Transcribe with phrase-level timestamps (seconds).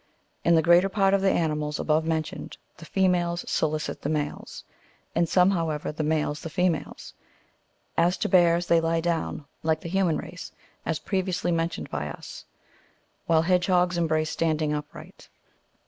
[0.43, 4.63] In the greater part of the animals above mentioned, the females solicit the males;
[5.13, 7.13] in some, however, the males the females.
[7.95, 10.51] As to bears, they lie down, like the human race,
[10.87, 12.45] as previous ly^ mentioned by us;
[13.27, 15.29] while hedgehogs embrace standing upright.